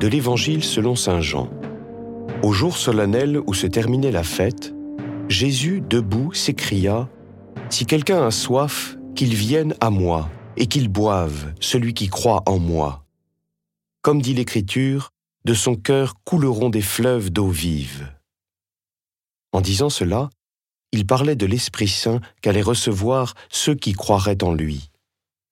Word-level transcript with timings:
De 0.00 0.06
l'Évangile 0.06 0.62
selon 0.62 0.94
Saint 0.94 1.20
Jean. 1.20 1.50
Au 2.42 2.52
jour 2.52 2.76
solennel 2.76 3.40
où 3.46 3.52
se 3.52 3.66
terminait 3.66 4.12
la 4.12 4.22
fête, 4.22 4.72
Jésus, 5.28 5.82
debout, 5.82 6.32
s'écria⁇ 6.32 7.08
Si 7.68 7.84
quelqu'un 7.84 8.24
a 8.24 8.30
soif, 8.30 8.96
qu'il 9.14 9.34
vienne 9.34 9.74
à 9.80 9.90
moi, 9.90 10.30
et 10.56 10.66
qu'il 10.66 10.88
boive, 10.88 11.52
celui 11.60 11.94
qui 11.94 12.08
croit 12.08 12.42
en 12.46 12.58
moi. 12.58 13.04
Comme 14.00 14.22
dit 14.22 14.34
l'Écriture, 14.34 15.10
de 15.44 15.54
son 15.54 15.74
cœur 15.74 16.14
couleront 16.24 16.70
des 16.70 16.80
fleuves 16.80 17.30
d'eau 17.30 17.48
vive.⁇ 17.48 18.02
En 19.52 19.60
disant 19.60 19.90
cela, 19.90 20.30
il 20.92 21.06
parlait 21.06 21.36
de 21.36 21.46
l'Esprit 21.46 21.88
Saint 21.88 22.20
qu'allaient 22.40 22.62
recevoir 22.62 23.34
ceux 23.50 23.74
qui 23.74 23.92
croiraient 23.92 24.42
en 24.42 24.54
lui. 24.54 24.90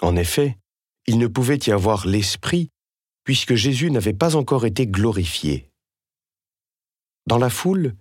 En 0.00 0.16
effet, 0.16 0.58
il 1.06 1.18
ne 1.18 1.26
pouvait 1.26 1.58
y 1.66 1.70
avoir 1.70 2.06
l'Esprit 2.06 2.70
puisque 3.24 3.54
Jésus 3.54 3.90
n'avait 3.90 4.12
pas 4.12 4.36
encore 4.36 4.66
été 4.66 4.86
glorifié. 4.86 5.70
Dans 7.26 7.38
la 7.38 7.50
foule, 7.50 7.94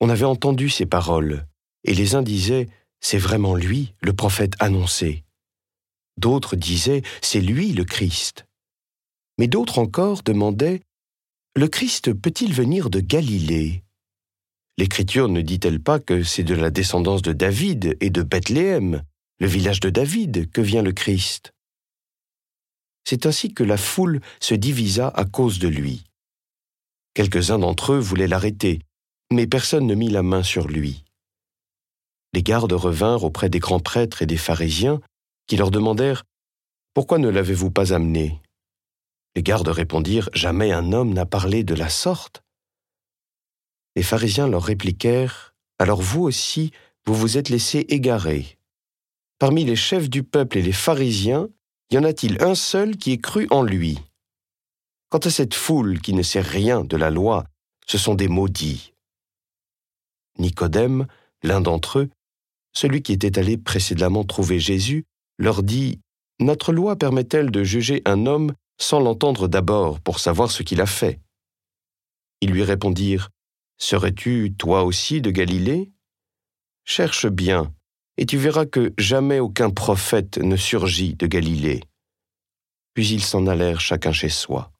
on 0.00 0.10
avait 0.10 0.26
entendu 0.26 0.68
ces 0.68 0.86
paroles, 0.86 1.46
et 1.84 1.94
les 1.94 2.14
uns 2.14 2.22
disaient 2.22 2.68
C'est 3.00 3.18
vraiment 3.18 3.54
lui, 3.54 3.94
le 4.02 4.12
prophète 4.12 4.54
annoncé. 4.58 5.24
D'autres 6.18 6.56
disaient 6.56 7.02
C'est 7.22 7.40
lui 7.40 7.72
le 7.72 7.84
Christ. 7.84 8.44
Mais 9.38 9.48
d'autres 9.48 9.78
encore 9.78 10.22
demandaient 10.22 10.82
Le 11.54 11.68
Christ 11.68 12.12
peut-il 12.12 12.52
venir 12.52 12.90
de 12.90 13.00
Galilée? 13.00 13.82
L'Écriture 14.78 15.28
ne 15.28 15.40
dit-elle 15.40 15.80
pas 15.80 15.98
que 15.98 16.22
c'est 16.22 16.44
de 16.44 16.54
la 16.54 16.70
descendance 16.70 17.22
de 17.22 17.32
David 17.32 17.96
et 18.00 18.10
de 18.10 18.22
Bethléem, 18.22 19.02
le 19.38 19.46
village 19.46 19.80
de 19.80 19.88
David, 19.88 20.50
que 20.50 20.60
vient 20.60 20.82
le 20.82 20.92
Christ? 20.92 21.52
C'est 23.04 23.24
ainsi 23.24 23.54
que 23.54 23.64
la 23.64 23.78
foule 23.78 24.20
se 24.38 24.54
divisa 24.54 25.08
à 25.08 25.24
cause 25.24 25.58
de 25.58 25.68
lui. 25.68 26.04
Quelques-uns 27.14 27.58
d'entre 27.58 27.94
eux 27.94 27.98
voulaient 27.98 28.28
l'arrêter, 28.28 28.80
mais 29.32 29.46
personne 29.46 29.86
ne 29.86 29.94
mit 29.94 30.10
la 30.10 30.22
main 30.22 30.42
sur 30.42 30.68
lui. 30.68 31.04
Les 32.34 32.42
gardes 32.42 32.72
revinrent 32.72 33.24
auprès 33.24 33.48
des 33.48 33.60
grands 33.60 33.80
prêtres 33.80 34.20
et 34.20 34.26
des 34.26 34.36
pharisiens, 34.36 35.00
qui 35.46 35.56
leur 35.56 35.70
demandèrent 35.70 36.24
Pourquoi 36.92 37.16
ne 37.16 37.30
l'avez-vous 37.30 37.70
pas 37.70 37.94
amené? 37.94 38.42
Les 39.36 39.42
gardes 39.42 39.68
répondirent 39.68 40.28
Jamais 40.34 40.72
un 40.72 40.92
homme 40.92 41.14
n'a 41.14 41.24
parlé 41.24 41.64
de 41.64 41.74
la 41.74 41.88
sorte. 41.88 42.42
Les 43.96 44.02
pharisiens 44.02 44.46
leur 44.46 44.62
répliquèrent 44.62 45.54
Alors 45.78 46.02
vous 46.02 46.22
aussi, 46.22 46.70
vous 47.06 47.14
vous 47.14 47.38
êtes 47.38 47.48
laissés 47.48 47.86
égarer. 47.88 48.58
Parmi 49.38 49.64
les 49.64 49.76
chefs 49.76 50.10
du 50.10 50.22
peuple 50.22 50.58
et 50.58 50.62
les 50.62 50.72
pharisiens, 50.72 51.48
y 51.90 51.98
en 51.98 52.04
a-t-il 52.04 52.42
un 52.42 52.54
seul 52.54 52.96
qui 52.96 53.12
ait 53.12 53.18
cru 53.18 53.46
en 53.50 53.62
lui 53.62 53.98
Quant 55.08 55.18
à 55.18 55.30
cette 55.30 55.54
foule 55.54 56.00
qui 56.00 56.12
ne 56.12 56.22
sait 56.22 56.40
rien 56.40 56.84
de 56.84 56.96
la 56.96 57.10
loi, 57.10 57.44
ce 57.86 57.96
sont 57.96 58.14
des 58.14 58.28
maudits. 58.28 58.92
Nicodème, 60.38 61.06
l'un 61.42 61.62
d'entre 61.62 62.00
eux, 62.00 62.10
celui 62.74 63.02
qui 63.02 63.12
était 63.12 63.38
allé 63.38 63.56
précédemment 63.56 64.24
trouver 64.24 64.58
Jésus, 64.58 65.06
leur 65.38 65.62
dit 65.62 66.00
Notre 66.38 66.72
loi 66.72 66.96
permet-elle 66.96 67.50
de 67.50 67.64
juger 67.64 68.02
un 68.04 68.26
homme 68.26 68.52
sans 68.78 69.00
l'entendre 69.00 69.48
d'abord 69.48 70.00
pour 70.00 70.18
savoir 70.18 70.50
ce 70.50 70.62
qu'il 70.62 70.82
a 70.82 70.86
fait? 70.86 71.18
Ils 72.42 72.50
lui 72.50 72.62
répondirent 72.62 73.30
Serais-tu 73.78 74.54
toi 74.56 74.84
aussi 74.84 75.20
de 75.20 75.30
Galilée? 75.30 75.92
Cherche 76.84 77.26
bien, 77.26 77.74
et 78.16 78.26
tu 78.26 78.38
verras 78.38 78.66
que 78.66 78.94
jamais 78.98 79.40
aucun 79.40 79.70
prophète 79.70 80.38
ne 80.38 80.56
surgit 80.56 81.14
de 81.14 81.26
Galilée. 81.26 81.82
Puis 82.94 83.08
ils 83.08 83.22
s'en 83.22 83.46
allèrent 83.46 83.80
chacun 83.80 84.12
chez 84.12 84.30
soi. 84.30 84.72